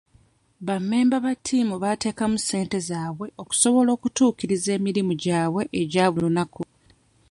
[0.65, 6.61] Ba mmemba ba ttiimu bateekamu ssente zaabwe okusobola okutuukiriza emirimu gyabwe egya buli lunaku.